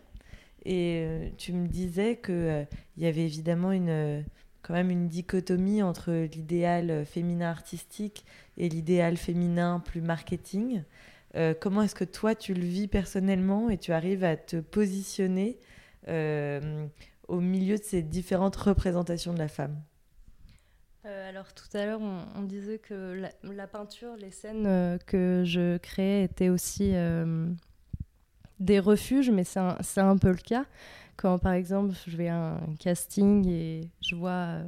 Et 0.64 1.04
euh, 1.06 1.30
tu 1.38 1.54
me 1.54 1.68
disais 1.68 2.18
qu'il 2.18 2.34
euh, 2.36 2.66
y 2.98 3.06
avait 3.06 3.26
évidemment 3.26 3.72
une, 3.72 4.24
quand 4.62 4.74
même 4.74 4.92
une 4.92 5.08
dichotomie 5.08 5.82
entre 5.82 6.12
l'idéal 6.12 7.06
féminin 7.06 7.50
artistique 7.50 8.26
et 8.58 8.70
l'idéal 8.70 9.18
féminin 9.18 9.80
plus 9.80 10.02
marketing. 10.02 10.84
comment 11.60 11.82
est-ce 11.82 11.96
que 11.96 12.04
toi, 12.04 12.36
tu 12.36 12.54
le 12.54 12.66
vis 12.66 12.88
personnellement 12.88 13.70
et 13.70 13.78
tu 13.78 13.92
arrives 13.92 14.24
à 14.24 14.36
te 14.36 14.58
positionner 14.58 15.58
au 16.08 17.40
milieu 17.40 17.78
de 17.78 17.84
ces 17.84 18.04
différentes 18.04 18.56
représentations 18.56 19.34
de 19.34 19.40
la 19.40 19.48
femme? 19.48 19.82
Alors 21.04 21.54
tout 21.54 21.76
à 21.76 21.86
l'heure, 21.86 22.02
on, 22.02 22.44
disait 22.44 22.78
que 22.78 23.24
la, 23.42 23.68
peinture, 23.68 24.16
les 24.18 24.30
scènes 24.30 25.00
que 25.08 25.44
je 25.46 25.78
créais 25.78 26.26
étaient 26.26 26.50
aussi 26.50 26.94
des 28.62 28.80
refuges, 28.80 29.32
mais 29.32 29.44
c'est 29.44 29.60
un, 29.60 30.18
peu 30.18 30.30
le 30.30 30.36
cas. 30.36 30.66
Quand 31.18 31.38
par 31.40 31.54
exemple 31.54 31.94
je 32.08 32.16
vais 32.16 32.30
à 32.30 32.54
un 32.54 32.76
casting 32.80 33.48
et 33.48 33.90
je 34.02 34.16
vois 34.16 34.32
euh, 34.32 34.64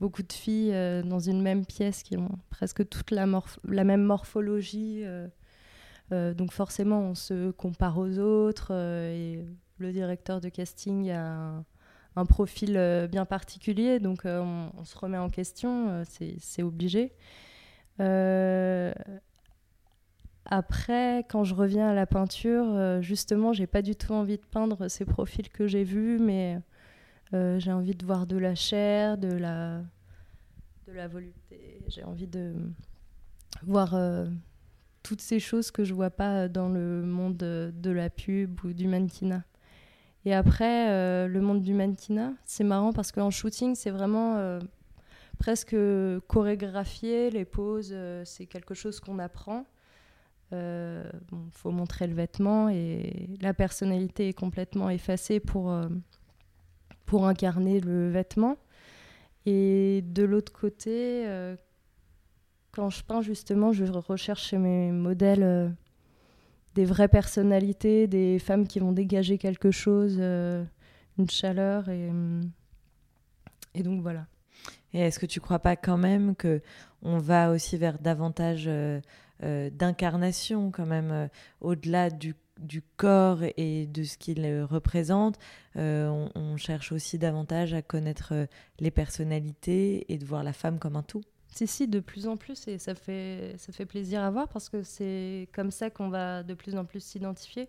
beaucoup 0.00 0.22
de 0.22 0.32
filles 0.32 0.72
euh, 0.74 1.02
dans 1.02 1.20
une 1.20 1.40
même 1.40 1.64
pièce 1.64 2.02
qui 2.02 2.16
ont 2.16 2.38
presque 2.50 2.86
toute 2.88 3.10
la, 3.10 3.26
même 3.26 4.02
morphologie, 4.02 5.02
euh, 5.04 6.34
donc 6.34 6.52
forcément 6.52 7.00
on 7.00 7.14
se 7.14 7.50
compare 7.52 7.98
aux 7.98 8.18
autres 8.18 8.72
et 8.72 9.44
le 9.78 9.92
directeur 9.92 10.40
de 10.40 10.48
casting 10.48 11.10
a 11.10 11.64
un, 12.16 12.26
profil 12.26 12.72
bien 13.10 13.24
particulier, 13.24 14.00
donc 14.00 14.22
on, 14.24 14.70
on, 14.76 14.84
se 14.84 14.98
remet 14.98 15.18
en 15.18 15.30
question, 15.30 16.02
c'est 16.04 16.62
obligé. 16.64 17.12
Après, 20.50 21.26
quand 21.28 21.44
je 21.44 21.54
reviens 21.54 21.90
à 21.90 21.94
la 21.94 22.06
peinture, 22.06 22.64
euh, 22.68 23.02
justement, 23.02 23.52
j'ai 23.52 23.66
pas 23.66 23.82
du 23.82 23.94
tout 23.94 24.14
envie 24.14 24.38
de 24.38 24.46
peindre 24.50 24.88
ces 24.88 25.04
profils 25.04 25.50
que 25.50 25.66
j'ai 25.66 25.84
vus, 25.84 26.18
mais 26.18 26.58
euh, 27.34 27.60
j'ai 27.60 27.70
envie 27.70 27.94
de 27.94 28.04
voir 28.06 28.26
de 28.26 28.38
la 28.38 28.54
chair, 28.54 29.18
de 29.18 29.28
la, 29.28 29.82
de 30.86 30.92
la 30.92 31.06
volupté. 31.06 31.82
J'ai 31.88 32.02
envie 32.02 32.26
de 32.26 32.54
voir 33.62 33.94
euh, 33.94 34.26
toutes 35.02 35.20
ces 35.20 35.38
choses 35.38 35.70
que 35.70 35.84
je 35.84 35.92
vois 35.92 36.08
pas 36.08 36.48
dans 36.48 36.70
le 36.70 37.02
monde 37.02 37.36
de 37.36 37.90
la 37.90 38.08
pub 38.08 38.64
ou 38.64 38.72
du 38.72 38.88
mannequinat. 38.88 39.44
Et 40.24 40.34
après, 40.34 41.28
le 41.28 41.40
monde 41.40 41.62
du 41.62 41.74
mannequinat, 41.74 42.32
c'est 42.44 42.64
marrant 42.64 42.92
parce 42.92 43.12
qu'en 43.12 43.30
shooting, 43.30 43.74
c'est 43.74 43.90
vraiment 43.90 44.58
presque 45.38 45.76
chorégraphié. 46.26 47.30
Les 47.30 47.44
poses, 47.44 47.94
c'est 48.24 48.46
quelque 48.46 48.74
chose 48.74 49.00
qu'on 49.00 49.18
apprend. 49.20 49.64
Euh, 50.52 51.04
faut 51.52 51.70
montrer 51.70 52.06
le 52.06 52.14
vêtement 52.14 52.70
et 52.70 53.28
la 53.42 53.52
personnalité 53.52 54.28
est 54.28 54.32
complètement 54.32 54.88
effacée 54.88 55.40
pour, 55.40 55.70
euh, 55.70 55.88
pour 57.04 57.26
incarner 57.26 57.80
le 57.80 58.08
vêtement. 58.08 58.56
Et 59.44 60.02
de 60.06 60.24
l'autre 60.24 60.52
côté, 60.52 61.26
euh, 61.26 61.54
quand 62.72 62.88
je 62.88 63.02
peins 63.04 63.20
justement, 63.20 63.72
je 63.72 63.84
recherche 63.84 64.48
chez 64.48 64.58
mes 64.58 64.90
modèles 64.90 65.74
des 66.74 66.84
vraies 66.86 67.08
personnalités, 67.08 68.06
des 68.06 68.38
femmes 68.38 68.66
qui 68.66 68.78
vont 68.78 68.92
dégager 68.92 69.36
quelque 69.36 69.70
chose, 69.70 70.18
une 70.18 71.30
chaleur 71.30 71.88
et, 71.88 72.10
et 73.74 73.82
donc 73.82 74.00
voilà. 74.00 74.26
Et 74.92 75.00
est-ce 75.00 75.18
que 75.18 75.26
tu 75.26 75.40
crois 75.40 75.58
pas 75.58 75.76
quand 75.76 75.98
même 75.98 76.34
que 76.34 76.62
on 77.02 77.18
va 77.18 77.50
aussi 77.50 77.76
vers 77.76 77.98
davantage 77.98 78.64
euh, 78.66 79.00
d'incarnation 79.40 80.70
quand 80.70 80.86
même, 80.86 81.10
euh, 81.10 81.28
au-delà 81.60 82.10
du, 82.10 82.34
corps 82.96 83.42
et 83.56 83.86
de 83.86 84.02
ce 84.02 84.18
qu'il 84.18 84.44
représente. 84.64 85.38
Euh, 85.76 86.28
on, 86.34 86.56
cherche 86.56 86.90
aussi 86.90 87.18
davantage 87.18 87.72
à 87.72 87.82
connaître 87.82 88.48
les 88.80 88.90
personnalités 88.90 90.12
et 90.12 90.18
de 90.18 90.24
voir 90.24 90.42
la 90.42 90.52
femme 90.52 90.78
comme 90.78 90.96
un 90.96 91.02
tout. 91.02 91.22
Si, 91.54 91.66
si, 91.66 91.86
de 91.86 92.00
plus 92.00 92.26
en 92.26 92.36
plus, 92.36 92.66
et 92.68 92.78
ça 92.78 92.94
fait, 92.94 93.54
ça 93.58 93.72
fait 93.72 93.86
plaisir 93.86 94.22
à 94.22 94.30
voir 94.30 94.48
parce 94.48 94.68
que 94.68 94.82
c'est 94.82 95.48
comme 95.54 95.70
ça 95.70 95.88
qu'on 95.88 96.08
va 96.08 96.42
de 96.42 96.54
plus 96.54 96.76
en 96.76 96.84
plus 96.84 97.00
s'identifier. 97.00 97.68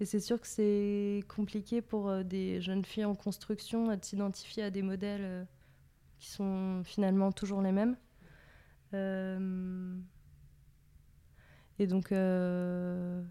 Et 0.00 0.04
c'est 0.04 0.20
sûr 0.20 0.40
que 0.40 0.46
c'est 0.46 1.22
compliqué 1.28 1.82
pour 1.82 2.24
des 2.24 2.60
jeunes 2.60 2.84
filles 2.84 3.04
en 3.04 3.14
construction 3.14 3.88
de 3.88 4.04
s'identifier 4.04 4.62
à 4.62 4.70
des 4.70 4.82
modèles 4.82 5.46
qui 6.22 6.30
sont 6.30 6.82
finalement 6.84 7.32
toujours 7.32 7.60
les 7.60 7.72
mêmes. 7.72 7.96
Euh, 8.94 9.96
et 11.78 11.86
donc. 11.86 12.12
Euh, 12.12 13.22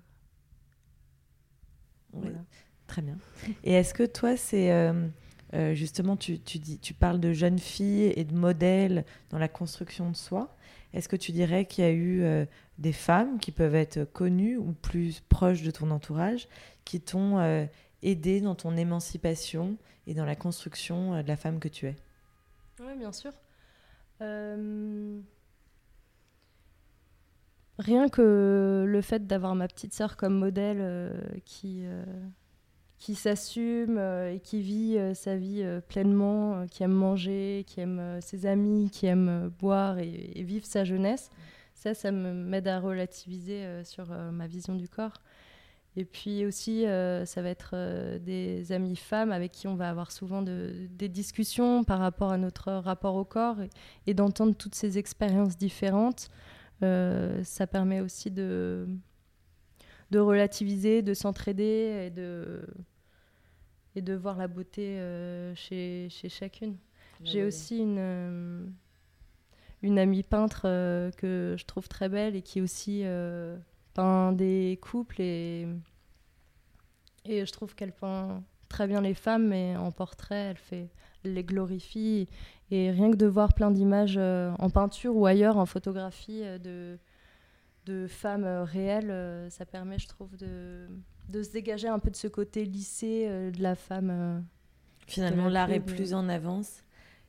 très 2.87 3.01
bien. 3.01 3.17
Et 3.63 3.73
est-ce 3.73 3.93
que 3.93 4.03
toi, 4.03 4.37
c'est. 4.37 4.71
Euh, 4.71 5.07
euh, 5.53 5.73
justement, 5.73 6.15
tu, 6.15 6.39
tu, 6.39 6.59
dis, 6.59 6.79
tu 6.79 6.93
parles 6.93 7.19
de 7.19 7.33
jeunes 7.33 7.59
filles 7.59 8.13
et 8.15 8.23
de 8.23 8.33
modèles 8.33 9.05
dans 9.29 9.37
la 9.37 9.49
construction 9.49 10.09
de 10.09 10.15
soi. 10.15 10.55
Est-ce 10.93 11.09
que 11.09 11.15
tu 11.15 11.31
dirais 11.31 11.65
qu'il 11.65 11.83
y 11.83 11.87
a 11.87 11.93
eu 11.93 12.47
des 12.79 12.91
femmes 12.91 13.39
qui 13.39 13.51
peuvent 13.51 13.75
être 13.75 14.03
connues 14.03 14.57
ou 14.57 14.73
plus 14.73 15.21
proches 15.21 15.61
de 15.61 15.71
ton 15.71 15.89
entourage 15.89 16.49
qui 16.83 16.99
t'ont 16.99 17.67
aidé 18.01 18.41
dans 18.41 18.55
ton 18.55 18.75
émancipation 18.75 19.77
et 20.05 20.13
dans 20.13 20.25
la 20.25 20.35
construction 20.35 21.21
de 21.21 21.27
la 21.27 21.37
femme 21.37 21.59
que 21.59 21.69
tu 21.69 21.87
es? 21.87 21.95
Oui, 22.81 22.97
bien 22.97 23.13
sûr. 23.13 23.31
Rien 27.81 28.09
que 28.09 28.85
le 28.87 29.01
fait 29.01 29.25
d'avoir 29.25 29.55
ma 29.55 29.67
petite 29.67 29.93
sœur 29.93 30.15
comme 30.15 30.37
modèle 30.37 30.77
euh, 30.81 31.19
qui, 31.45 31.79
euh, 31.83 32.03
qui 32.99 33.15
s'assume 33.15 33.97
euh, 33.97 34.35
et 34.35 34.39
qui 34.39 34.61
vit 34.61 34.99
sa 35.15 35.35
vie 35.35 35.65
pleinement, 35.87 36.67
qui 36.67 36.83
aime 36.83 36.91
manger, 36.91 37.63
qui 37.65 37.79
aime 37.79 38.19
ses 38.21 38.45
amis, 38.45 38.91
qui 38.91 39.07
aime 39.07 39.51
boire 39.59 39.97
et, 39.97 40.43
vivre 40.43 40.65
sa 40.65 40.83
jeunesse, 40.83 41.31
ça, 41.73 41.95
ça 41.95 42.11
m'aide 42.11 42.67
à 42.67 42.79
relativiser 42.79 43.65
sur 43.83 44.09
ma 44.31 44.45
vision 44.45 44.75
du 44.75 44.87
corps. 44.87 45.17
Et 45.95 46.05
puis 46.05 46.45
aussi, 46.45 46.83
ça 46.83 47.41
va 47.41 47.49
être 47.49 47.75
des 48.19 48.71
amies 48.71 48.95
femmes 48.95 49.31
avec 49.31 49.51
qui 49.51 49.67
on 49.67 49.75
va 49.75 49.89
avoir 49.89 50.11
souvent 50.11 50.43
des 50.43 51.09
discussions 51.09 51.83
par 51.83 51.97
rapport 51.97 52.31
à 52.31 52.37
notre 52.37 52.71
rapport 52.71 53.15
au 53.15 53.25
corps 53.25 53.57
et 54.05 54.13
d'entendre 54.13 54.55
toutes 54.55 54.75
ces 54.75 54.99
expériences 54.99 55.57
différentes. 55.57 56.29
Euh, 56.83 57.43
ça 57.43 57.67
permet 57.67 58.01
aussi 58.01 58.31
de, 58.31 58.87
de 60.09 60.19
relativiser, 60.19 61.01
de 61.01 61.13
s'entraider 61.13 62.07
et 62.07 62.09
de, 62.09 62.65
et 63.95 64.01
de 64.01 64.13
voir 64.13 64.37
la 64.37 64.47
beauté 64.47 64.99
euh, 64.99 65.53
chez, 65.55 66.07
chez, 66.09 66.29
chacune. 66.29 66.77
J'ai 67.23 67.43
aussi 67.43 67.77
une, 67.77 67.99
euh, 67.99 68.65
une 69.83 69.99
amie 69.99 70.23
peintre 70.23 70.63
que 71.17 71.55
je 71.57 71.65
trouve 71.65 71.87
très 71.87 72.09
belle 72.09 72.35
et 72.35 72.41
qui 72.41 72.61
aussi 72.61 73.03
peint 73.93 74.31
des 74.31 74.79
couples 74.81 75.21
et, 75.21 75.67
et 77.25 77.45
je 77.45 77.51
trouve 77.51 77.75
qu'elle 77.75 77.93
peint 77.93 78.43
très 78.71 78.87
bien 78.87 79.01
les 79.01 79.13
femmes, 79.13 79.49
mais 79.49 79.75
en 79.75 79.91
portrait, 79.91 80.47
elle 80.49 80.57
fait 80.57 80.87
les 81.23 81.43
glorifie 81.43 82.27
et 82.71 82.89
rien 82.89 83.11
que 83.11 83.17
de 83.17 83.27
voir 83.27 83.53
plein 83.53 83.69
d'images 83.69 84.15
euh, 84.17 84.51
en 84.57 84.69
peinture 84.69 85.15
ou 85.15 85.25
ailleurs, 85.25 85.57
en 85.57 85.65
photographie 85.65 86.41
euh, 86.43 86.57
de, 86.57 86.97
de 87.85 88.07
femmes 88.07 88.45
euh, 88.45 88.63
réelles, 88.63 89.51
ça 89.51 89.65
permet, 89.65 89.99
je 89.99 90.07
trouve, 90.07 90.35
de, 90.37 90.87
de 91.29 91.43
se 91.43 91.51
dégager 91.51 91.89
un 91.89 91.99
peu 91.99 92.09
de 92.09 92.15
ce 92.15 92.27
côté 92.27 92.65
lycée 92.65 93.27
de 93.27 93.61
la 93.61 93.75
femme. 93.75 94.43
Finalement, 95.05 95.49
l'art 95.49 95.71
est 95.71 95.81
plus 95.81 96.13
en 96.13 96.29
avance. 96.29 96.83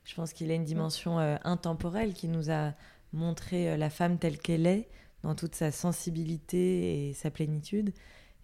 Je 0.05 0.15
pense 0.15 0.33
qu'il 0.33 0.51
a 0.51 0.55
une 0.55 0.65
dimension 0.65 1.19
intemporelle 1.19 2.13
qui 2.13 2.29
nous 2.29 2.51
a 2.51 2.73
montré 3.13 3.77
la 3.77 3.91
femme 3.91 4.19
telle 4.19 4.39
qu'elle 4.39 4.67
est, 4.67 4.89
dans 5.23 5.35
toute 5.35 5.55
sa 5.55 5.71
sensibilité 5.71 7.09
et 7.09 7.13
sa 7.15 7.31
plénitude. 7.31 7.93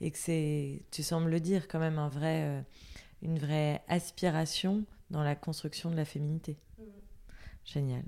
Et 0.00 0.10
que 0.10 0.18
c'est, 0.18 0.82
tu 0.90 1.02
sembles 1.02 1.30
le 1.30 1.40
dire, 1.40 1.68
quand 1.68 1.78
même 1.78 1.98
un 1.98 2.08
vrai, 2.08 2.64
une 3.22 3.38
vraie 3.38 3.82
aspiration 3.88 4.84
dans 5.10 5.22
la 5.22 5.34
construction 5.34 5.90
de 5.90 5.96
la 5.96 6.04
féminité. 6.04 6.56
Génial. 7.64 8.04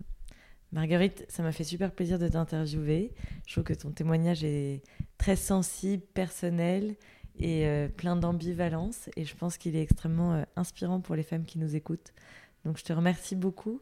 Marguerite, 0.72 1.24
ça 1.28 1.42
m'a 1.42 1.50
fait 1.50 1.64
super 1.64 1.90
plaisir 1.90 2.18
de 2.18 2.28
t'interviewer. 2.28 3.12
Je 3.46 3.52
trouve 3.52 3.64
que 3.64 3.74
ton 3.74 3.90
témoignage 3.90 4.44
est 4.44 4.82
très 5.18 5.34
sensible, 5.34 6.04
personnel 6.14 6.96
et 7.38 7.66
euh, 7.66 7.88
plein 7.88 8.14
d'ambivalence. 8.14 9.10
Et 9.16 9.24
je 9.24 9.34
pense 9.34 9.58
qu'il 9.58 9.74
est 9.74 9.82
extrêmement 9.82 10.34
euh, 10.34 10.44
inspirant 10.54 11.00
pour 11.00 11.16
les 11.16 11.24
femmes 11.24 11.44
qui 11.44 11.58
nous 11.58 11.74
écoutent. 11.74 12.12
Donc 12.64 12.78
je 12.78 12.84
te 12.84 12.92
remercie 12.92 13.34
beaucoup 13.34 13.80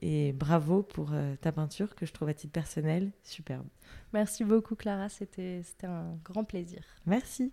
et 0.00 0.32
bravo 0.32 0.82
pour 0.82 1.12
euh, 1.12 1.36
ta 1.36 1.52
peinture 1.52 1.94
que 1.94 2.06
je 2.06 2.12
trouve 2.12 2.28
à 2.28 2.34
titre 2.34 2.52
personnel 2.52 3.12
superbe. 3.22 3.66
Merci 4.12 4.44
beaucoup 4.44 4.74
Clara, 4.74 5.08
c'était 5.08 5.62
un 5.84 6.16
grand 6.24 6.44
plaisir. 6.44 6.82
Merci. 7.06 7.52